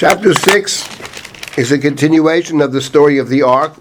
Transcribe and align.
Chapter 0.00 0.32
6 0.32 1.58
is 1.58 1.72
a 1.72 1.78
continuation 1.78 2.62
of 2.62 2.72
the 2.72 2.80
story 2.80 3.18
of 3.18 3.28
the 3.28 3.42
ark, 3.42 3.74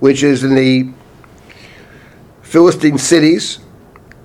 which 0.00 0.22
is 0.22 0.42
in 0.42 0.54
the 0.54 0.88
Philistine 2.40 2.96
cities. 2.96 3.58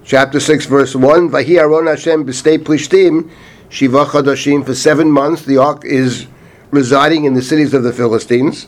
Chapter 0.05 0.39
6, 0.39 0.68
verse 0.68 0.96
1 0.96 1.29
Vahi 1.29 1.60
Aron 1.60 1.88
Hashem 1.88 2.26
b'stei 2.26 2.58
plishtim 2.58 3.29
shiva 3.68 4.05
chadashim. 4.05 4.66
For 4.66 4.74
seven 4.74 5.11
months, 5.11 5.43
the 5.43 5.57
ark 5.57 5.84
is 5.84 6.28
residing 6.70 7.25
in 7.25 7.34
the 7.34 7.41
cities 7.41 7.73
of 7.73 7.84
the 7.84 7.91
Philistines. 7.91 8.68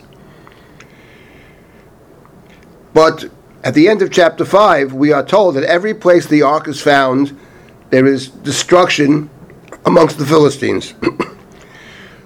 But 2.92 3.24
at 3.62 3.72
the 3.72 3.88
end 3.88 4.02
of 4.02 4.12
chapter 4.12 4.44
5, 4.44 4.92
we 4.92 5.12
are 5.14 5.24
told 5.24 5.54
that 5.54 5.64
every 5.64 5.94
place 5.94 6.26
the 6.26 6.42
ark 6.42 6.68
is 6.68 6.82
found, 6.82 7.40
there 7.88 8.04
is 8.04 8.28
destruction 8.28 9.30
amongst 9.86 10.18
the 10.18 10.26
Philistines. 10.26 10.92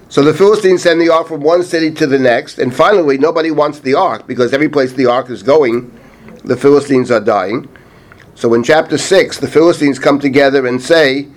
so 0.09 0.23
the 0.23 0.33
Philistines 0.33 0.81
send 0.81 0.99
the 0.99 1.09
ark 1.09 1.27
from 1.27 1.41
one 1.41 1.61
city 1.61 1.91
to 1.91 2.07
the 2.07 2.17
next, 2.17 2.57
and 2.57 2.75
finally, 2.75 3.19
nobody 3.19 3.51
wants 3.51 3.79
the 3.79 3.93
ark 3.93 4.25
because 4.25 4.53
every 4.53 4.67
place 4.67 4.91
the 4.91 5.05
ark 5.05 5.29
is 5.29 5.43
going, 5.43 5.91
the 6.43 6.57
Philistines 6.57 7.11
are 7.11 7.19
dying. 7.19 7.69
So 8.33 8.53
in 8.55 8.63
chapter 8.63 8.97
6, 8.97 9.37
the 9.37 9.47
Philistines 9.47 9.99
come 9.99 10.19
together 10.19 10.65
and 10.65 10.81
say, 10.81 11.27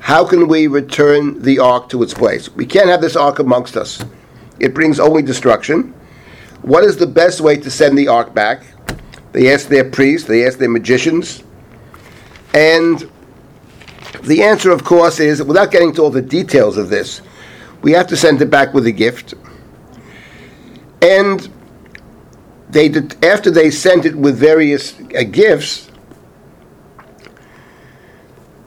How 0.00 0.26
can 0.26 0.48
we 0.48 0.66
return 0.66 1.40
the 1.40 1.60
ark 1.60 1.88
to 1.90 2.02
its 2.02 2.12
place? 2.12 2.48
We 2.50 2.66
can't 2.66 2.88
have 2.88 3.00
this 3.00 3.14
ark 3.14 3.38
amongst 3.38 3.76
us. 3.76 4.04
It 4.58 4.74
brings 4.74 4.98
only 4.98 5.22
destruction. 5.22 5.94
What 6.62 6.82
is 6.82 6.96
the 6.96 7.06
best 7.06 7.40
way 7.40 7.56
to 7.58 7.70
send 7.70 7.96
the 7.96 8.08
ark 8.08 8.34
back? 8.34 8.64
They 9.32 9.52
ask 9.52 9.68
their 9.68 9.88
priests, 9.88 10.26
they 10.26 10.46
ask 10.46 10.58
their 10.58 10.68
magicians. 10.68 11.44
And 12.54 13.08
the 14.24 14.42
answer, 14.42 14.72
of 14.72 14.82
course, 14.82 15.20
is 15.20 15.42
without 15.42 15.70
getting 15.70 15.92
to 15.94 16.02
all 16.02 16.10
the 16.10 16.20
details 16.22 16.76
of 16.76 16.90
this, 16.90 17.22
we 17.82 17.92
have 17.92 18.06
to 18.08 18.16
send 18.16 18.40
it 18.42 18.50
back 18.50 18.74
with 18.74 18.86
a 18.86 18.92
gift. 18.92 19.34
And 21.02 21.48
they 22.68 22.88
did, 22.88 23.24
after 23.24 23.50
they 23.50 23.70
sent 23.70 24.04
it 24.04 24.14
with 24.14 24.36
various 24.36 24.98
uh, 25.00 25.22
gifts, 25.30 25.90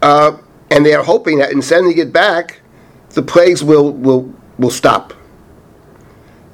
uh, 0.02 0.38
and 0.72 0.86
they 0.86 0.94
are 0.94 1.04
hoping 1.04 1.38
that 1.40 1.52
in 1.52 1.62
sending 1.62 1.98
it 1.98 2.12
back, 2.12 2.62
the 3.12 3.22
plagues 3.22 3.64
will, 3.64 3.92
will, 3.94 4.34
will 4.58 4.72
stop. 4.72 5.14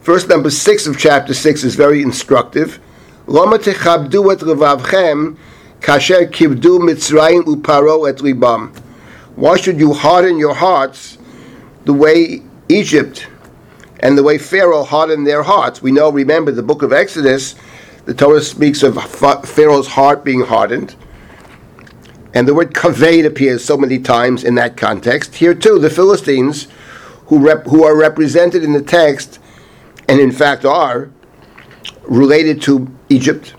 Verse 0.02 0.28
number 0.28 0.50
six 0.50 0.88
of 0.88 0.98
chapter 0.98 1.34
six 1.34 1.64
is 1.64 1.76
very 1.76 2.02
instructive. 2.02 2.80
Why 9.36 9.58
should 9.58 9.80
you 9.80 9.94
harden 9.94 10.38
your 10.38 10.54
hearts 10.54 11.18
the 11.86 11.94
way 11.94 12.42
Egypt 12.70 13.28
and 14.00 14.18
the 14.18 14.24
way 14.24 14.38
Pharaoh 14.38 14.84
hardened 14.84 15.28
their 15.28 15.44
hearts? 15.44 15.82
We 15.82 15.92
know, 15.92 16.10
remember, 16.10 16.52
the 16.52 16.64
book 16.64 16.84
of 16.84 16.94
Exodus, 16.94 17.56
the 18.06 18.14
Torah 18.14 18.42
speaks 18.42 18.82
of 18.84 18.98
Pharaoh's 19.48 19.88
heart 19.88 20.24
being 20.24 20.42
hardened. 20.42 20.96
And 22.34 22.48
the 22.48 22.54
word 22.54 22.74
kaved 22.74 23.26
appears 23.26 23.66
so 23.66 23.76
many 23.76 24.00
times 24.00 24.44
in 24.44 24.56
that 24.56 24.78
context. 24.78 25.36
Here 25.36 25.56
too, 25.56 25.80
the 25.80 25.90
Philistines, 25.90 26.68
who, 27.26 27.40
rep, 27.40 27.66
who 27.66 27.84
are 27.84 27.96
represented 27.96 28.64
in 28.64 28.74
the 28.74 28.82
text, 28.82 29.40
and 30.08 30.20
in 30.20 30.32
fact 30.32 30.66
are, 30.66 31.10
related 32.04 32.62
to 32.64 32.88
Egypt. 33.10 33.56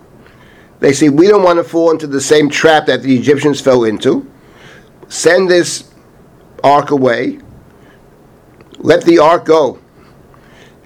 They 0.80 0.92
say, 0.92 1.08
We 1.08 1.28
don't 1.28 1.42
want 1.42 1.58
to 1.58 1.64
fall 1.64 1.90
into 1.90 2.06
the 2.06 2.20
same 2.20 2.48
trap 2.48 2.86
that 2.86 3.02
the 3.02 3.16
Egyptians 3.16 3.60
fell 3.60 3.84
into. 3.84 4.30
Send 5.08 5.50
this 5.50 5.92
ark 6.64 6.90
away. 6.90 7.40
Let 8.80 9.04
the 9.04 9.18
ark 9.18 9.44
go. 9.44 9.78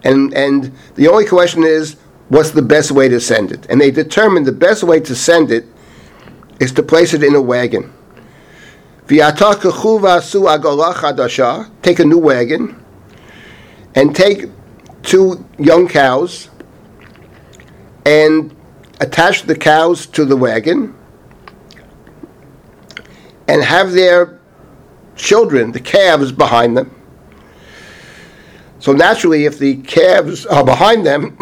And, 0.03 0.34
and 0.34 0.73
the 0.97 1.09
only 1.09 1.25
question 1.27 1.64
is, 1.64 1.97
what's 2.28 2.50
the 2.50 2.62
best 2.62 2.91
way 2.91 3.09
to 3.09 3.20
send 3.20 3.53
it? 3.53 3.67
And 3.70 3.81
they 3.81 3.91
determined 3.91 4.47
the 4.47 4.53
best 4.53 4.82
way 4.82 5.00
to 5.00 5.15
send 5.15 5.50
it 5.50 5.65
is 6.60 6.72
to 6.72 6.83
place 6.83 7.15
it 7.15 7.22
in 7.22 7.34
a 7.34 7.43
wagon. 7.43 7.93
Take 9.06 9.28
a 11.99 12.04
new 12.04 12.19
wagon 12.19 12.84
and 13.94 14.16
take 14.16 14.50
two 15.03 15.44
young 15.59 15.88
cows 15.88 16.50
and 18.06 18.54
attach 19.00 19.43
the 19.43 19.54
cows 19.54 20.06
to 20.06 20.25
the 20.25 20.37
wagon 20.37 20.94
and 23.47 23.62
have 23.62 23.93
their 23.93 24.41
children, 25.16 25.72
the 25.72 25.81
calves, 25.81 26.33
behind 26.33 26.77
them. 26.77 26.94
So 28.84 28.93
naturally, 28.93 29.47
if 29.47 29.59
the 29.59 29.77
calves 29.77 30.45
are 30.45 30.62
behind 30.62 31.06
them, 31.06 31.39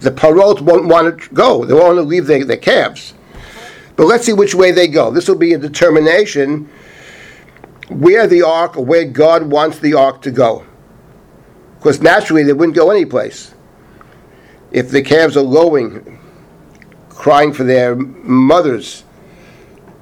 the 0.00 0.10
parot 0.10 0.62
won't 0.62 0.86
want 0.86 1.20
to 1.20 1.34
go. 1.34 1.66
They 1.66 1.74
won't 1.74 1.88
want 1.88 1.98
to 1.98 2.04
leave 2.04 2.26
their, 2.26 2.42
their 2.42 2.56
calves. 2.56 3.12
But 3.96 4.06
let's 4.06 4.24
see 4.24 4.32
which 4.32 4.54
way 4.54 4.70
they 4.70 4.88
go. 4.88 5.10
This 5.10 5.28
will 5.28 5.36
be 5.36 5.52
a 5.52 5.58
determination 5.58 6.70
where 7.90 8.26
the 8.26 8.40
ark 8.40 8.78
or 8.78 8.84
where 8.86 9.04
God 9.04 9.50
wants 9.50 9.78
the 9.80 9.92
ark 9.92 10.22
to 10.22 10.30
go. 10.30 10.64
Because 11.76 12.00
naturally, 12.00 12.44
they 12.44 12.54
wouldn't 12.54 12.76
go 12.76 12.90
anyplace 12.90 13.54
if 14.70 14.88
the 14.88 15.02
calves 15.02 15.36
are 15.36 15.42
lowing, 15.42 16.18
crying 17.10 17.52
for 17.52 17.64
their 17.64 17.94
mothers. 17.94 19.04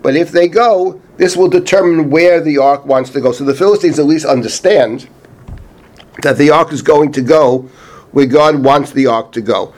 But 0.00 0.14
if 0.14 0.30
they 0.30 0.46
go, 0.46 1.02
this 1.16 1.36
will 1.36 1.48
determine 1.48 2.08
where 2.08 2.40
the 2.40 2.58
ark 2.58 2.86
wants 2.86 3.10
to 3.10 3.20
go. 3.20 3.32
So 3.32 3.42
the 3.42 3.52
Philistines 3.52 3.98
at 3.98 4.06
least 4.06 4.26
understand 4.26 5.08
that 6.22 6.36
the 6.38 6.50
ark 6.50 6.72
is 6.72 6.82
going 6.82 7.12
to 7.12 7.22
go 7.22 7.68
where 8.12 8.26
God 8.26 8.62
wants 8.62 8.90
the 8.92 9.06
ark 9.06 9.32
to 9.32 9.40
go. 9.40 9.74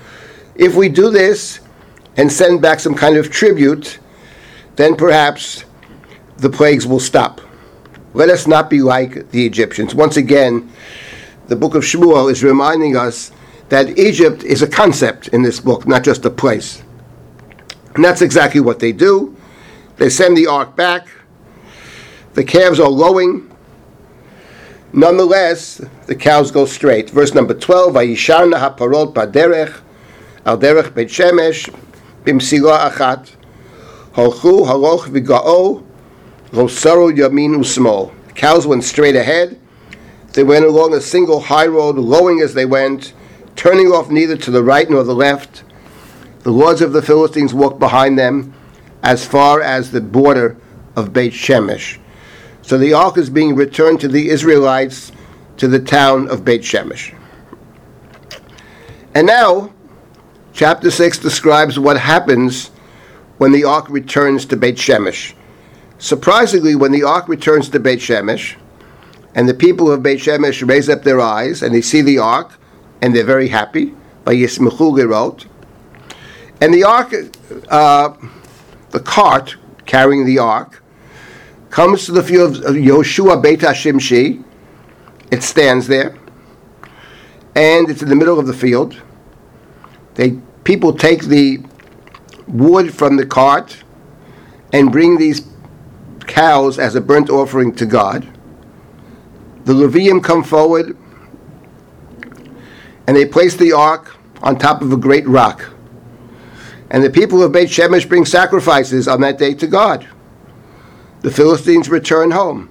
If 0.54 0.74
we 0.74 0.88
do 0.88 1.10
this 1.10 1.60
and 2.16 2.30
send 2.30 2.62
back 2.62 2.80
some 2.80 2.94
kind 2.94 3.16
of 3.16 3.30
tribute, 3.30 3.98
then 4.76 4.96
perhaps 4.96 5.64
the 6.38 6.50
plagues 6.50 6.86
will 6.86 7.00
stop. 7.00 7.40
Let 8.14 8.28
us 8.28 8.46
not 8.46 8.68
be 8.68 8.82
like 8.82 9.30
the 9.30 9.46
Egyptians. 9.46 9.94
Once 9.94 10.16
again, 10.16 10.70
the 11.46 11.56
book 11.56 11.74
of 11.74 11.82
Shmuel 11.82 12.30
is 12.30 12.42
reminding 12.44 12.96
us 12.96 13.32
that 13.68 13.98
Egypt 13.98 14.42
is 14.44 14.62
a 14.62 14.66
concept 14.66 15.28
in 15.28 15.42
this 15.42 15.60
book, 15.60 15.86
not 15.86 16.04
just 16.04 16.24
a 16.24 16.30
place. 16.30 16.82
And 17.94 18.04
that's 18.04 18.22
exactly 18.22 18.60
what 18.60 18.78
they 18.78 18.92
do. 18.92 19.36
They 19.96 20.10
send 20.10 20.36
the 20.36 20.46
ark 20.46 20.76
back. 20.76 21.08
The 22.34 22.44
calves 22.44 22.80
are 22.80 22.88
lowing. 22.88 23.51
Nonetheless, 24.94 25.80
the 26.06 26.14
cows 26.14 26.50
go 26.50 26.66
straight. 26.66 27.08
Verse 27.08 27.32
number 27.32 27.54
12, 27.54 27.94
Vayisharna 27.94 28.58
haparot 28.58 29.14
baderech, 29.14 29.80
al 30.44 30.58
derech 30.58 30.94
bet 30.94 31.06
shemesh, 31.06 31.74
bimsila 32.24 32.90
achat, 32.90 33.34
holchu 34.12 34.66
haloch 34.66 35.08
viga'o, 35.08 35.82
rosaro 36.50 37.10
yamin 37.16 37.56
usmol. 37.56 38.12
Cows 38.34 38.66
went 38.66 38.84
straight 38.84 39.16
ahead. 39.16 39.58
They 40.34 40.42
went 40.42 40.66
along 40.66 40.92
a 40.92 41.00
single 41.00 41.40
high 41.40 41.66
road, 41.66 41.96
lowing 41.96 42.40
as 42.40 42.52
they 42.52 42.66
went, 42.66 43.14
turning 43.56 43.88
off 43.88 44.10
neither 44.10 44.36
to 44.36 44.50
the 44.50 44.62
right 44.62 44.88
nor 44.90 45.04
the 45.04 45.14
left. 45.14 45.64
The 46.40 46.50
lords 46.50 46.82
of 46.82 46.92
the 46.92 47.02
Philistines 47.02 47.54
walked 47.54 47.78
behind 47.78 48.18
them 48.18 48.52
as 49.02 49.26
far 49.26 49.62
as 49.62 49.90
the 49.90 50.00
border 50.02 50.56
of 50.96 51.12
Beit 51.12 51.32
Shemesh. 51.32 51.98
So 52.62 52.78
the 52.78 52.94
ark 52.94 53.18
is 53.18 53.28
being 53.28 53.54
returned 53.54 54.00
to 54.00 54.08
the 54.08 54.30
Israelites 54.30 55.12
to 55.56 55.68
the 55.68 55.80
town 55.80 56.28
of 56.28 56.44
Beit 56.44 56.62
Shemesh. 56.62 57.14
And 59.14 59.26
now, 59.26 59.72
chapter 60.52 60.90
6 60.90 61.18
describes 61.18 61.78
what 61.78 61.98
happens 61.98 62.70
when 63.38 63.52
the 63.52 63.64
ark 63.64 63.88
returns 63.90 64.46
to 64.46 64.56
Beit 64.56 64.76
Shemesh. 64.76 65.34
Surprisingly, 65.98 66.74
when 66.74 66.92
the 66.92 67.02
ark 67.02 67.28
returns 67.28 67.68
to 67.70 67.80
Beit 67.80 67.98
Shemesh, 67.98 68.56
and 69.34 69.48
the 69.48 69.54
people 69.54 69.90
of 69.90 70.02
Beit 70.02 70.20
Shemesh 70.20 70.66
raise 70.66 70.88
up 70.88 71.02
their 71.02 71.20
eyes 71.20 71.62
and 71.62 71.74
they 71.74 71.80
see 71.80 72.02
the 72.02 72.18
ark, 72.18 72.58
and 73.00 73.14
they're 73.14 73.24
very 73.24 73.48
happy. 73.48 73.94
By 74.24 74.34
Yismechu 74.36 75.08
wrote, 75.08 75.46
And 76.60 76.72
the 76.72 76.84
ark, 76.84 77.12
uh, 77.68 78.14
the 78.90 79.00
cart 79.00 79.56
carrying 79.84 80.24
the 80.24 80.38
ark, 80.38 80.81
comes 81.72 82.04
to 82.04 82.12
the 82.12 82.22
field 82.22 82.58
of 82.64 82.74
Yoshua 82.74 83.42
Beit 83.42 83.60
Hashimshi. 83.60 84.44
It 85.30 85.42
stands 85.42 85.88
there, 85.88 86.14
and 87.56 87.88
it's 87.88 88.02
in 88.02 88.10
the 88.10 88.14
middle 88.14 88.38
of 88.38 88.46
the 88.46 88.52
field. 88.52 89.00
They 90.14 90.32
people 90.64 90.92
take 90.92 91.24
the 91.24 91.64
wood 92.46 92.94
from 92.94 93.16
the 93.16 93.24
cart 93.24 93.82
and 94.74 94.92
bring 94.92 95.16
these 95.16 95.48
cows 96.26 96.78
as 96.78 96.94
a 96.94 97.00
burnt 97.00 97.30
offering 97.30 97.74
to 97.76 97.86
God. 97.86 98.28
The 99.64 99.72
Levium 99.72 100.22
come 100.22 100.44
forward 100.44 100.96
and 103.06 103.16
they 103.16 103.24
place 103.24 103.56
the 103.56 103.72
ark 103.72 104.14
on 104.42 104.58
top 104.58 104.82
of 104.82 104.92
a 104.92 104.96
great 104.96 105.26
rock. 105.26 105.70
And 106.90 107.02
the 107.02 107.10
people 107.10 107.42
of 107.42 107.52
Beit 107.52 107.70
Shemesh 107.70 108.06
bring 108.08 108.26
sacrifices 108.26 109.08
on 109.08 109.22
that 109.22 109.38
day 109.38 109.54
to 109.54 109.66
God. 109.66 110.06
The 111.22 111.30
Philistines 111.30 111.88
return 111.88 112.32
home. 112.32 112.68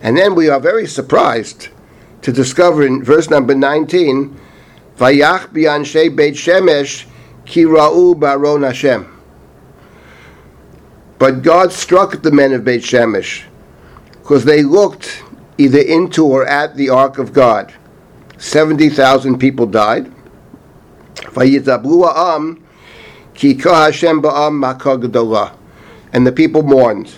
And 0.00 0.16
then 0.16 0.34
we 0.34 0.48
are 0.48 0.60
very 0.60 0.86
surprised 0.86 1.68
to 2.22 2.32
discover 2.32 2.86
in 2.86 3.02
verse 3.02 3.28
number 3.30 3.54
19, 3.54 4.40
Vayach 4.96 5.48
bi'anshe 5.48 6.14
Beit 6.14 6.34
Shemesh 6.34 7.06
ki 7.46 7.64
ra'u 7.64 8.18
baron 8.18 8.62
Hashem. 8.62 9.10
But 11.18 11.42
God 11.42 11.72
struck 11.72 12.22
the 12.22 12.30
men 12.30 12.52
of 12.52 12.64
Beit 12.64 12.82
Shemesh 12.82 13.44
because 14.12 14.44
they 14.44 14.62
looked 14.62 15.22
either 15.58 15.80
into 15.80 16.24
or 16.24 16.46
at 16.46 16.76
the 16.76 16.90
ark 16.90 17.18
of 17.18 17.32
God. 17.32 17.72
70,000 18.38 19.38
people 19.38 19.66
died. 19.66 20.12
Vayizablu 21.14 22.14
am 22.14 22.64
ki 23.34 23.54
ka 23.54 23.86
Hashem 23.86 24.22
ba'am 24.22 24.62
makah 24.62 25.00
and 26.14 26.26
the 26.26 26.32
people 26.32 26.62
mourned. 26.62 27.12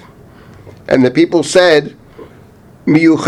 And 0.88 1.04
the 1.04 1.10
people 1.12 1.44
said, 1.44 1.96
Who 2.86 3.18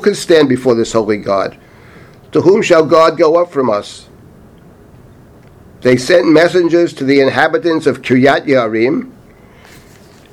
can 0.00 0.14
stand 0.14 0.48
before 0.48 0.74
this 0.74 0.92
holy 0.92 1.18
God? 1.18 1.58
To 2.32 2.40
whom 2.40 2.62
shall 2.62 2.86
God 2.86 3.18
go 3.18 3.36
up 3.36 3.52
from 3.52 3.68
us? 3.70 4.08
They 5.82 5.96
sent 5.96 6.26
messengers 6.28 6.92
to 6.94 7.04
the 7.04 7.20
inhabitants 7.20 7.86
of 7.86 8.02
Kiryat 8.02 8.46
Yarim, 8.46 9.12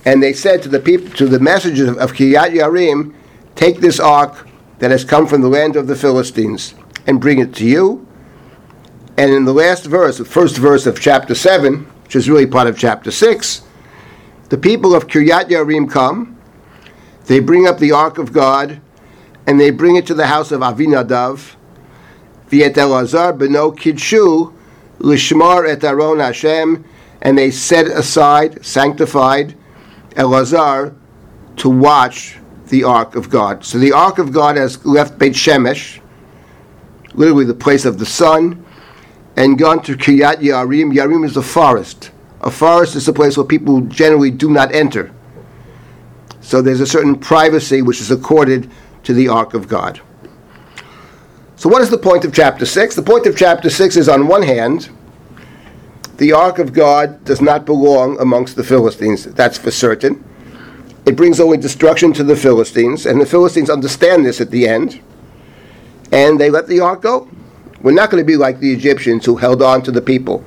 and 0.05 0.23
they 0.23 0.33
said 0.33 0.63
to 0.63 0.69
the 0.69 0.79
people, 0.79 1.09
to 1.17 1.27
the 1.27 1.39
messengers 1.39 1.89
of 1.97 2.13
Kiryat 2.13 2.51
Yarim, 2.51 3.13
take 3.55 3.79
this 3.79 3.99
ark 3.99 4.47
that 4.79 4.91
has 4.91 5.03
come 5.03 5.27
from 5.27 5.41
the 5.41 5.49
land 5.49 5.75
of 5.75 5.87
the 5.87 5.95
Philistines 5.95 6.75
and 7.07 7.19
bring 7.21 7.39
it 7.39 7.53
to 7.55 7.65
you 7.65 8.04
and 9.17 9.31
in 9.31 9.45
the 9.45 9.53
last 9.53 9.85
verse, 9.85 10.17
the 10.17 10.25
first 10.25 10.57
verse 10.57 10.85
of 10.85 10.99
chapter 10.99 11.35
7, 11.35 11.85
which 12.03 12.15
is 12.15 12.29
really 12.29 12.45
part 12.45 12.67
of 12.67 12.77
chapter 12.77 13.11
6, 13.11 13.61
the 14.49 14.57
people 14.57 14.93
of 14.93 15.07
Kiryat 15.07 15.49
Yarim 15.49 15.89
come, 15.89 16.37
they 17.25 17.39
bring 17.39 17.65
up 17.65 17.79
the 17.79 17.91
ark 17.91 18.17
of 18.17 18.33
God, 18.33 18.81
and 19.47 19.59
they 19.59 19.71
bring 19.71 19.95
it 19.95 20.05
to 20.07 20.13
the 20.13 20.27
house 20.27 20.51
of 20.51 20.61
Avinadav, 20.61 21.55
Viet 22.47 22.75
Elazar 22.75 23.37
beno 23.37 23.75
Kidshu, 23.75 24.53
Lishmar 24.99 25.67
et 25.67 25.83
Aron 25.83 26.19
Hashem, 26.19 26.83
and 27.21 27.37
they 27.37 27.51
set 27.51 27.87
aside, 27.87 28.63
sanctified 28.65 29.55
Elazar 30.11 30.95
to 31.57 31.69
watch 31.69 32.37
the 32.67 32.83
ark 32.83 33.15
of 33.15 33.29
God. 33.29 33.63
So 33.63 33.77
the 33.77 33.93
ark 33.93 34.17
of 34.17 34.31
God 34.31 34.57
has 34.57 34.85
left 34.85 35.17
Beit 35.17 35.33
Shemesh, 35.33 36.01
literally 37.13 37.45
the 37.45 37.53
place 37.53 37.85
of 37.85 37.97
the 37.97 38.05
sun, 38.05 38.64
and 39.35 39.57
gone 39.57 39.81
to 39.83 39.95
Kiryat 39.95 40.37
Yarim. 40.37 40.93
Yarim 40.93 41.25
is 41.25 41.37
a 41.37 41.41
forest. 41.41 42.11
A 42.41 42.51
forest 42.51 42.95
is 42.95 43.07
a 43.07 43.13
place 43.13 43.37
where 43.37 43.45
people 43.45 43.81
generally 43.81 44.31
do 44.31 44.49
not 44.49 44.73
enter. 44.73 45.11
So 46.41 46.61
there's 46.61 46.81
a 46.81 46.87
certain 46.87 47.17
privacy 47.17 47.81
which 47.81 47.99
is 47.99 48.11
accorded 48.11 48.69
to 49.03 49.13
the 49.13 49.27
ark 49.27 49.53
of 49.53 49.67
God. 49.67 49.99
So, 51.57 51.69
what 51.69 51.81
is 51.81 51.89
the 51.89 51.97
point 51.97 52.25
of 52.25 52.33
chapter 52.33 52.65
6? 52.65 52.95
The 52.95 53.01
point 53.01 53.25
of 53.25 53.37
chapter 53.37 53.69
6 53.69 53.95
is 53.95 54.09
on 54.09 54.27
one 54.27 54.41
hand, 54.41 54.89
the 56.17 56.33
ark 56.33 56.59
of 56.59 56.73
God 56.73 57.23
does 57.23 57.41
not 57.41 57.65
belong 57.65 58.19
amongst 58.19 58.55
the 58.55 58.63
Philistines. 58.63 59.25
That's 59.25 59.57
for 59.57 59.71
certain. 59.71 60.23
It 61.05 61.15
brings 61.15 61.39
only 61.39 61.57
destruction 61.57 62.13
to 62.13 62.23
the 62.23 62.35
Philistines, 62.35 63.05
and 63.05 63.21
the 63.21 63.25
Philistines 63.25 63.69
understand 63.69 64.25
this 64.25 64.41
at 64.41 64.51
the 64.51 64.67
end, 64.67 65.01
and 66.11 66.39
they 66.39 66.49
let 66.49 66.67
the 66.67 66.79
ark 66.79 67.01
go. 67.01 67.29
We're 67.85 67.91
not 67.91 68.09
going 68.09 68.19
to 68.19 68.25
be 68.25 68.35
like 68.35 68.59
the 68.59 68.73
Egyptians 68.73 69.27
who 69.27 69.35
held 69.35 69.61
on 69.61 69.83
to 69.83 69.91
the 69.91 70.01
people 70.01 70.43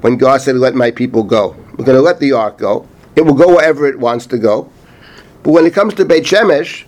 when 0.00 0.16
God 0.16 0.40
said, 0.40 0.56
Let 0.56 0.74
my 0.74 0.90
people 0.90 1.22
go. 1.22 1.54
We're 1.76 1.84
going 1.84 1.98
to 1.98 2.00
let 2.00 2.18
the 2.18 2.32
ark 2.32 2.56
go. 2.56 2.88
It 3.14 3.26
will 3.26 3.34
go 3.34 3.56
wherever 3.56 3.86
it 3.86 3.98
wants 3.98 4.24
to 4.28 4.38
go. 4.38 4.72
But 5.42 5.50
when 5.50 5.66
it 5.66 5.74
comes 5.74 5.92
to 5.94 6.06
Beit 6.06 6.24
Shemesh, 6.24 6.86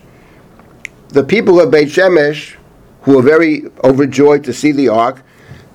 the 1.09 1.23
people 1.23 1.61
of 1.61 1.69
Beit 1.69 1.89
Shemesh, 1.89 2.55
who 3.03 3.15
were 3.15 3.21
very 3.21 3.65
overjoyed 3.83 4.43
to 4.45 4.53
see 4.53 4.71
the 4.71 4.89
ark, 4.89 5.21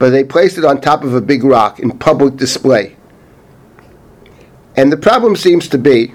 but 0.01 0.11
they 0.11 0.25
placed 0.25 0.59
it 0.59 0.65
on 0.65 0.81
top 0.81 1.05
of 1.05 1.15
a 1.15 1.21
big 1.21 1.45
rock 1.45 1.79
in 1.79 1.97
public 1.97 2.35
display. 2.35 2.97
And 4.77 4.91
the 4.91 4.97
problem 4.97 5.37
seems 5.37 5.69
to 5.69 5.79
be 5.79 6.15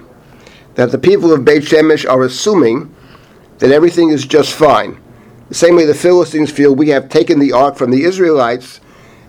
that 0.74 0.92
the 0.92 0.98
people 0.98 1.32
of 1.32 1.46
Beit 1.46 1.62
Shemesh 1.62 2.06
are 2.06 2.24
assuming 2.24 2.94
that 3.60 3.70
everything 3.70 4.10
is 4.10 4.26
just 4.26 4.52
fine. 4.52 5.00
The 5.54 5.58
same 5.60 5.76
way 5.76 5.86
the 5.86 5.94
Philistines 5.94 6.50
feel 6.50 6.74
we 6.74 6.88
have 6.88 7.08
taken 7.08 7.38
the 7.38 7.52
ark 7.52 7.76
from 7.76 7.92
the 7.92 8.02
Israelites, 8.02 8.80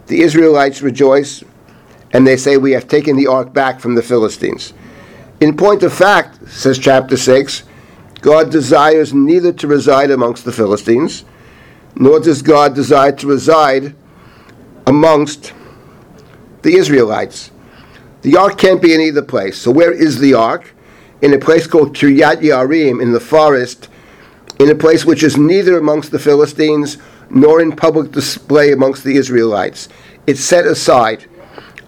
the 0.08 0.22
Israelites 0.22 0.82
rejoice 0.82 1.44
and 2.14 2.26
they 2.26 2.36
say 2.36 2.58
we 2.58 2.72
have 2.72 2.88
taken 2.88 3.16
the 3.16 3.28
ark 3.28 3.54
back 3.54 3.80
from 3.80 3.94
the 3.94 4.02
Philistines. 4.02 4.74
In 5.40 5.56
point 5.56 5.84
of 5.84 5.94
fact, 5.94 6.50
says 6.50 6.80
chapter 6.80 7.16
6, 7.16 7.62
God 8.22 8.52
desires 8.52 9.14
neither 9.14 9.54
to 9.54 9.68
reside 9.68 10.10
amongst 10.10 10.46
the 10.46 10.52
Philistines, 10.52 11.26
nor 11.94 12.20
does 12.20 12.42
God 12.42 12.74
desire 12.74 13.12
to 13.12 13.28
reside 13.28 13.94
amongst 14.88 15.54
the 16.64 16.76
Israelites. 16.76 17.52
The 18.24 18.36
ark 18.36 18.58
can't 18.58 18.82
be 18.82 18.96
in 18.96 19.00
either 19.00 19.22
place. 19.22 19.60
So 19.60 19.70
where 19.70 19.92
is 19.92 20.18
the 20.18 20.34
ark? 20.34 20.74
In 21.22 21.36
a 21.36 21.40
place 21.40 21.68
called 21.68 21.96
Kiryat 21.96 22.42
Yarim, 22.42 23.00
in 23.00 23.12
the 23.12 23.20
forest, 23.20 23.90
in 24.60 24.70
a 24.70 24.76
place 24.76 25.06
which 25.06 25.24
is 25.24 25.38
neither 25.38 25.78
amongst 25.78 26.12
the 26.12 26.20
Philistines 26.20 26.98
nor 27.30 27.62
in 27.62 27.76
public 27.76 28.12
display 28.12 28.72
amongst 28.72 29.04
the 29.04 29.16
Israelites. 29.16 29.90
It's 30.28 30.42
set 30.42 30.66
aside 30.66 31.26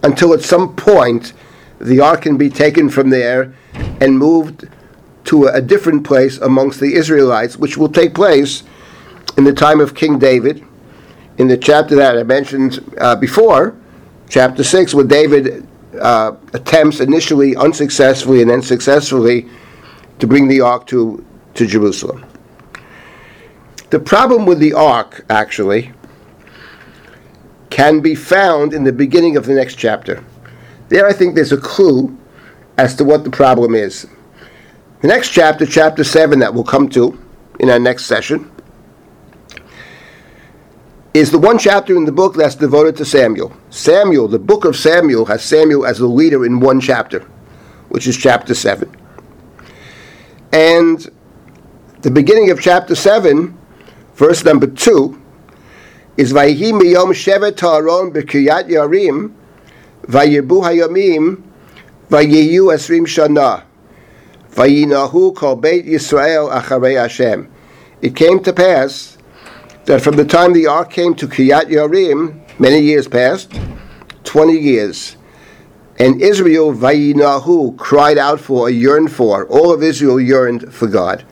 until 0.02 0.32
at 0.32 0.42
some 0.42 0.74
point 0.76 1.32
the 1.80 2.00
ark 2.00 2.22
can 2.22 2.36
be 2.36 2.50
taken 2.50 2.88
from 2.88 3.10
there 3.10 3.54
and 4.00 4.18
moved 4.18 4.68
to 5.24 5.46
a 5.46 5.60
different 5.60 6.04
place 6.04 6.38
amongst 6.38 6.80
the 6.80 6.94
Israelites, 6.94 7.56
which 7.56 7.76
will 7.76 7.88
take 7.88 8.14
place 8.14 8.62
in 9.36 9.44
the 9.44 9.52
time 9.52 9.80
of 9.80 9.94
King 9.94 10.18
David, 10.18 10.64
in 11.36 11.48
the 11.48 11.56
chapter 11.56 11.94
that 11.96 12.18
I 12.18 12.22
mentioned 12.22 12.80
uh, 12.98 13.14
before, 13.14 13.76
chapter 14.28 14.64
6, 14.64 14.94
where 14.94 15.04
David 15.04 15.66
uh, 16.00 16.32
attempts 16.52 17.00
initially 17.00 17.54
unsuccessfully 17.56 18.40
and 18.42 18.50
then 18.50 18.62
successfully 18.62 19.48
to 20.18 20.26
bring 20.26 20.48
the 20.48 20.60
ark 20.60 20.86
to, 20.88 21.24
to 21.54 21.66
Jerusalem. 21.66 22.24
The 23.90 23.98
problem 23.98 24.44
with 24.44 24.58
the 24.58 24.74
ark, 24.74 25.24
actually, 25.30 25.92
can 27.70 28.00
be 28.00 28.14
found 28.14 28.74
in 28.74 28.84
the 28.84 28.92
beginning 28.92 29.36
of 29.36 29.46
the 29.46 29.54
next 29.54 29.76
chapter. 29.76 30.22
There, 30.88 31.06
I 31.06 31.12
think 31.12 31.34
there's 31.34 31.52
a 31.52 31.58
clue 31.58 32.16
as 32.76 32.94
to 32.96 33.04
what 33.04 33.24
the 33.24 33.30
problem 33.30 33.74
is. 33.74 34.06
The 35.00 35.08
next 35.08 35.30
chapter, 35.30 35.64
chapter 35.64 36.04
7, 36.04 36.38
that 36.40 36.52
we'll 36.52 36.64
come 36.64 36.88
to 36.90 37.18
in 37.60 37.70
our 37.70 37.78
next 37.78 38.04
session, 38.06 38.50
is 41.14 41.30
the 41.30 41.38
one 41.38 41.58
chapter 41.58 41.96
in 41.96 42.04
the 42.04 42.12
book 42.12 42.34
that's 42.34 42.54
devoted 42.54 42.96
to 42.96 43.04
Samuel. 43.04 43.56
Samuel, 43.70 44.28
the 44.28 44.38
book 44.38 44.64
of 44.64 44.76
Samuel, 44.76 45.24
has 45.24 45.42
Samuel 45.42 45.86
as 45.86 45.98
the 45.98 46.06
leader 46.06 46.44
in 46.44 46.60
one 46.60 46.80
chapter, 46.80 47.20
which 47.88 48.06
is 48.06 48.16
chapter 48.16 48.54
7. 48.54 48.94
And 50.52 51.10
the 52.02 52.10
beginning 52.10 52.50
of 52.50 52.60
chapter 52.60 52.94
7, 52.94 53.57
verse 54.18 54.44
number 54.44 54.66
2, 54.66 55.22
is 56.16 56.32
Vayhi 56.32 56.72
miyom 56.72 57.14
shevet 57.14 57.60
ha'aron 57.60 58.12
b'kiryat 58.12 58.68
yarim, 58.68 59.32
Vayibu 60.02 60.62
hayamim, 60.62 61.42
Vayiyu 62.10 62.74
esrim 62.74 63.06
shana, 63.06 63.62
Vayinahu 64.50 65.36
kol 65.36 65.54
beit 65.56 65.86
Yisrael 65.86 66.50
acharei 66.50 67.00
Hashem. 67.00 67.48
It 68.02 68.16
came 68.16 68.42
to 68.42 68.52
pass 68.52 69.16
that 69.84 70.02
from 70.02 70.16
the 70.16 70.24
time 70.24 70.52
the 70.52 70.66
ark 70.66 70.90
came 70.90 71.14
to 71.14 71.28
Kiryat 71.28 71.64
Yarim, 71.64 72.40
many 72.58 72.80
years 72.80 73.06
passed, 73.06 73.52
20 74.24 74.52
years, 74.52 75.16
and 76.00 76.20
Israel, 76.20 76.72
Vayinahu, 76.72 77.76
cried 77.76 78.18
out 78.18 78.40
for, 78.40 78.68
yearned 78.70 79.12
for, 79.12 79.46
all 79.46 79.72
of 79.72 79.82
Israel 79.82 80.20
yearned 80.20 80.72
for 80.72 80.86
God. 80.86 81.24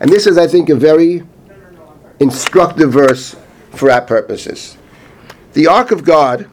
And 0.00 0.10
this 0.10 0.26
is, 0.26 0.38
I 0.38 0.46
think, 0.46 0.68
a 0.68 0.74
very 0.74 1.22
instructive 2.20 2.92
verse 2.92 3.36
for 3.70 3.90
our 3.90 4.00
purposes. 4.00 4.76
The 5.52 5.66
ark 5.66 5.90
of 5.90 6.04
God 6.04 6.48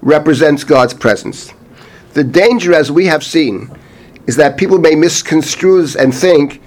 represents 0.00 0.64
God's 0.64 0.94
presence. 0.94 1.52
The 2.14 2.24
danger, 2.24 2.74
as 2.74 2.90
we 2.90 3.06
have 3.06 3.24
seen, 3.24 3.70
is 4.26 4.36
that 4.36 4.56
people 4.56 4.78
may 4.78 4.94
misconstrue 4.94 5.86
and 5.98 6.14
think 6.14 6.62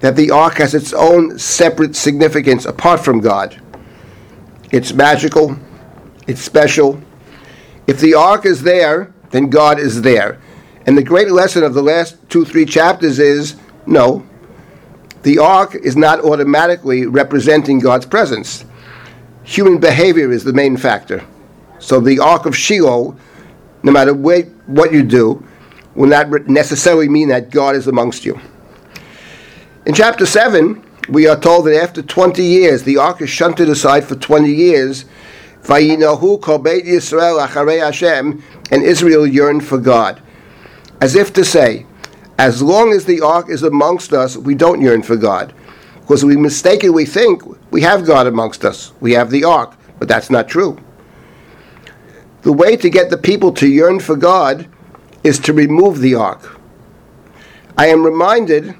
that 0.00 0.16
the 0.16 0.30
ark 0.30 0.54
has 0.54 0.74
its 0.74 0.92
own 0.92 1.38
separate 1.38 1.96
significance 1.96 2.64
apart 2.64 3.00
from 3.00 3.20
God. 3.20 3.60
It's 4.70 4.92
magical, 4.92 5.56
it's 6.26 6.42
special. 6.42 7.00
If 7.86 8.00
the 8.00 8.14
ark 8.14 8.44
is 8.44 8.62
there, 8.62 9.12
then 9.30 9.48
God 9.48 9.78
is 9.78 10.02
there. 10.02 10.40
And 10.86 10.96
the 10.96 11.02
great 11.02 11.30
lesson 11.30 11.64
of 11.64 11.74
the 11.74 11.82
last 11.82 12.16
two, 12.28 12.44
three 12.44 12.64
chapters 12.64 13.18
is 13.18 13.56
no, 13.86 14.26
the 15.22 15.38
ark 15.38 15.74
is 15.74 15.96
not 15.96 16.20
automatically 16.20 17.06
representing 17.06 17.78
God's 17.78 18.06
presence 18.06 18.64
human 19.48 19.78
behavior 19.78 20.30
is 20.30 20.44
the 20.44 20.52
main 20.52 20.76
factor. 20.76 21.24
So 21.78 22.00
the 22.00 22.18
Ark 22.18 22.44
of 22.44 22.54
Shiloh, 22.54 23.16
no 23.82 23.92
matter 23.92 24.12
where, 24.12 24.42
what 24.66 24.92
you 24.92 25.02
do, 25.02 25.42
will 25.94 26.08
not 26.08 26.28
necessarily 26.48 27.08
mean 27.08 27.28
that 27.28 27.50
God 27.50 27.74
is 27.74 27.86
amongst 27.86 28.26
you. 28.26 28.38
In 29.86 29.94
chapter 29.94 30.26
7, 30.26 30.84
we 31.08 31.26
are 31.26 31.40
told 31.40 31.66
that 31.66 31.82
after 31.82 32.02
20 32.02 32.42
years, 32.42 32.82
the 32.82 32.98
ark 32.98 33.22
is 33.22 33.30
shunted 33.30 33.70
aside 33.70 34.04
for 34.04 34.16
20 34.16 34.52
years. 34.52 35.06
Vayinahu 35.62 36.42
kol 36.42 36.58
beit 36.58 36.84
Yisrael 36.84 37.44
acharei 37.44 37.82
Hashem, 37.82 38.42
and 38.70 38.82
Israel 38.82 39.26
yearned 39.26 39.64
for 39.64 39.78
God. 39.78 40.20
As 41.00 41.14
if 41.14 41.32
to 41.32 41.44
say, 41.44 41.86
as 42.38 42.62
long 42.62 42.92
as 42.92 43.04
the 43.04 43.20
ark 43.20 43.48
is 43.50 43.64
amongst 43.64 44.12
us, 44.12 44.36
we 44.36 44.54
don't 44.54 44.80
yearn 44.80 45.02
for 45.02 45.16
God. 45.16 45.52
Because 46.00 46.24
we 46.24 46.36
mistakenly 46.36 47.04
think 47.04 47.42
we 47.70 47.82
have 47.82 48.06
God 48.06 48.26
amongst 48.26 48.64
us. 48.64 48.92
We 49.00 49.12
have 49.12 49.30
the 49.30 49.44
ark, 49.44 49.76
but 49.98 50.08
that's 50.08 50.30
not 50.30 50.48
true. 50.48 50.78
The 52.42 52.52
way 52.52 52.76
to 52.76 52.88
get 52.88 53.10
the 53.10 53.18
people 53.18 53.52
to 53.54 53.66
yearn 53.66 54.00
for 54.00 54.16
God 54.16 54.68
is 55.24 55.38
to 55.40 55.52
remove 55.52 55.98
the 55.98 56.14
ark. 56.14 56.58
I 57.76 57.88
am 57.88 58.04
reminded 58.04 58.74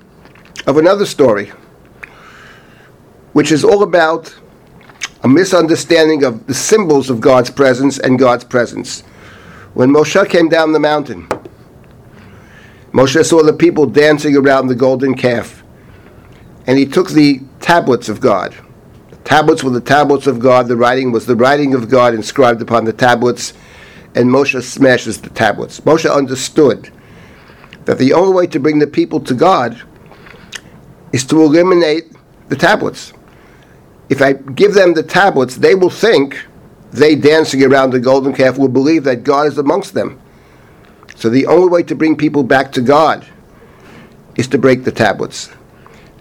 of 0.67 0.79
another 0.79 1.05
story, 1.05 1.53
which 3.33 3.53
is 3.53 3.65
all 3.65 3.83
about 3.83 4.35
a 5.25 5.29
misunderstanding 5.29 6.25
of 6.25 6.47
the 6.47 6.55
symbols 6.55 7.11
of 7.11 7.21
God's 7.21 7.51
presence 7.51 7.99
and 7.99 8.19
God's 8.19 8.45
presence. 8.45 9.03
When 9.75 9.91
Moshe 9.91 10.29
came 10.29 10.49
down 10.49 10.73
the 10.73 10.81
mountain, 10.81 11.29
Moshe 12.99 13.25
saw 13.25 13.45
the 13.45 13.53
people 13.53 13.87
dancing 13.87 14.37
around 14.37 14.67
the 14.67 14.75
golden 14.75 15.15
calf, 15.15 15.63
and 16.67 16.77
he 16.77 16.85
took 16.85 17.11
the 17.11 17.41
tablets 17.61 18.09
of 18.09 18.19
God. 18.19 18.57
The 19.11 19.17
tablets 19.19 19.63
were 19.63 19.71
the 19.71 19.81
tablets 19.81 20.27
of 20.27 20.41
God, 20.41 20.67
the 20.67 20.77
writing 20.77 21.13
was 21.13 21.25
the 21.25 21.37
writing 21.37 21.75
of 21.75 21.89
God 21.89 22.13
inscribed 22.13 22.61
upon 22.61 22.85
the 22.85 22.93
tablets, 22.93 23.53
and 24.17 24.29
Moshe 24.29 24.61
smashes 24.65 25.21
the 25.21 25.31
tablets. 25.31 25.79
Moshe 25.83 26.13
understood 26.13 26.91
that 27.85 27.99
the 27.99 28.15
only 28.15 28.35
way 28.35 28.49
to 28.49 28.59
bring 28.59 28.81
the 28.81 28.87
people 28.89 29.21
to 29.21 29.35
God 29.35 29.81
is 31.13 31.25
to 31.27 31.41
eliminate 31.41 32.07
the 32.49 32.57
tablets. 32.57 33.13
If 34.09 34.21
I 34.21 34.33
give 34.33 34.75
them 34.75 34.95
the 34.95 35.05
tablets, 35.05 35.55
they 35.55 35.77
will 35.77 35.89
think 35.89 36.45
they 36.91 37.15
dancing 37.15 37.63
around 37.63 37.93
the 37.93 38.01
golden 38.01 38.35
calf 38.35 38.59
will 38.59 38.67
believe 38.67 39.05
that 39.05 39.23
God 39.23 39.47
is 39.47 39.57
amongst 39.57 39.95
them. 39.95 40.21
So 41.17 41.29
the 41.29 41.47
only 41.47 41.69
way 41.69 41.83
to 41.85 41.95
bring 41.95 42.17
people 42.17 42.43
back 42.43 42.73
to 42.73 42.81
God 42.81 43.27
is 44.37 44.47
to 44.49 44.59
break 44.59 44.85
the 44.85 44.93
tablets. 44.93 45.51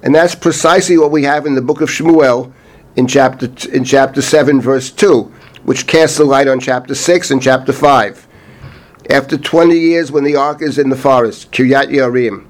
And 0.04 0.14
that's 0.14 0.36
precisely 0.36 0.98
what 0.98 1.12
we 1.12 1.24
have 1.24 1.46
in 1.46 1.56
the 1.56 1.62
book 1.62 1.82
of 1.82 1.90
Shmuel 1.90 2.52
in 2.96 3.08
chapter 3.08 3.50
in 3.72 3.84
chapter 3.84 4.22
7 4.22 4.60
verse 4.60 4.92
2, 4.92 5.24
which 5.64 5.88
casts 5.88 6.20
a 6.20 6.24
light 6.24 6.48
on 6.48 6.60
chapter 6.60 6.96
6 6.96 7.32
and 7.32 7.42
chapter 7.42 7.72
5. 7.72 8.28
After 9.10 9.38
20 9.38 9.78
years 9.78 10.12
when 10.12 10.24
the 10.24 10.36
ark 10.36 10.62
is 10.62 10.78
in 10.78 10.90
the 10.90 10.96
forest, 10.96 11.52
Kiryat 11.52 11.90
Yarim, 11.90 12.48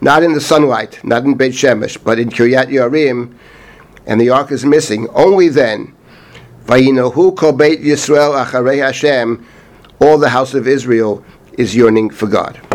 not 0.00 0.22
in 0.22 0.32
the 0.32 0.40
sunlight, 0.40 1.00
not 1.02 1.24
in 1.24 1.34
Beit 1.34 1.52
Shemesh, 1.52 2.02
but 2.02 2.18
in 2.18 2.28
Kiryat 2.30 2.68
Yarim, 2.68 3.34
and 4.06 4.20
the 4.20 4.30
ark 4.30 4.52
is 4.52 4.64
missing, 4.64 5.08
only 5.10 5.48
then, 5.48 5.94
Vayinahu 6.66 7.36
kol 7.36 7.52
Beit 7.52 7.80
Yisrael 7.80 8.44
acharei 8.44 8.84
Hashem, 8.84 9.44
all 10.00 10.18
the 10.18 10.28
house 10.28 10.54
of 10.54 10.68
Israel 10.68 11.24
is 11.58 11.74
yearning 11.74 12.08
for 12.08 12.28
God. 12.28 12.67